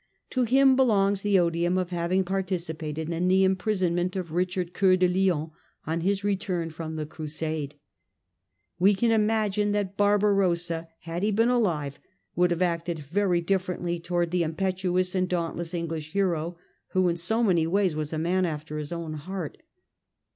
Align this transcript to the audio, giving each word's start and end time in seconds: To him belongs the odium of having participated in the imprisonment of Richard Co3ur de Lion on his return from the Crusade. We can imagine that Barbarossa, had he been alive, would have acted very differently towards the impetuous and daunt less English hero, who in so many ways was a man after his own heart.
To 0.31 0.45
him 0.45 0.75
belongs 0.75 1.21
the 1.21 1.37
odium 1.37 1.77
of 1.77 1.91
having 1.91 2.23
participated 2.25 3.11
in 3.11 3.27
the 3.27 3.43
imprisonment 3.43 4.15
of 4.15 4.31
Richard 4.31 4.73
Co3ur 4.73 4.97
de 4.97 5.07
Lion 5.07 5.51
on 5.85 6.01
his 6.01 6.23
return 6.23 6.71
from 6.71 6.95
the 6.95 7.05
Crusade. 7.05 7.75
We 8.79 8.95
can 8.95 9.11
imagine 9.11 9.73
that 9.73 9.97
Barbarossa, 9.97 10.87
had 11.01 11.21
he 11.21 11.29
been 11.31 11.49
alive, 11.49 11.99
would 12.35 12.49
have 12.49 12.63
acted 12.63 12.97
very 12.97 13.41
differently 13.41 13.99
towards 13.99 14.31
the 14.31 14.41
impetuous 14.41 15.13
and 15.13 15.29
daunt 15.29 15.55
less 15.55 15.71
English 15.71 16.13
hero, 16.13 16.57
who 16.93 17.07
in 17.07 17.17
so 17.17 17.43
many 17.43 17.67
ways 17.67 17.95
was 17.95 18.11
a 18.11 18.17
man 18.17 18.43
after 18.43 18.79
his 18.79 18.91
own 18.91 19.13
heart. 19.13 19.59